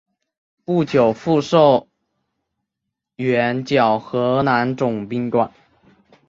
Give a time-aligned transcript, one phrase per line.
[0.65, 1.87] 不久复授
[3.17, 5.53] 援剿河南总兵官。